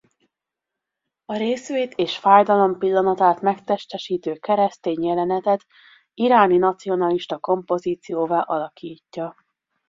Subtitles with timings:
[1.25, 5.65] A részvét és fájdalom pillanatát megtestesítő keresztény jelenetet
[6.13, 9.35] iráni nacionalista kompozícióvá alakítja.